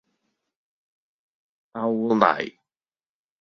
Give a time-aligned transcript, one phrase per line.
[1.73, 2.57] 摳泥